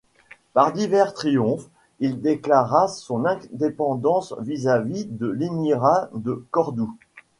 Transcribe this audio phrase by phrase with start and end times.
[0.53, 1.67] Par divers triomphes,
[1.99, 6.95] il déclara son indépendance vis-à-vis de l’émirat de Cordoue.